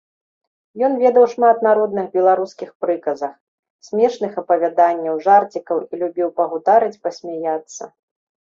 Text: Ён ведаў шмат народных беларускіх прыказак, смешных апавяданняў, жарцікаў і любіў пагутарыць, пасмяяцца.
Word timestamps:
Ён 0.85 0.93
ведаў 1.01 1.25
шмат 1.33 1.57
народных 1.67 2.05
беларускіх 2.15 2.69
прыказак, 2.85 3.35
смешных 3.89 4.31
апавяданняў, 4.43 5.15
жарцікаў 5.27 5.77
і 5.91 6.01
любіў 6.05 6.27
пагутарыць, 6.41 6.97
пасмяяцца. 7.05 7.83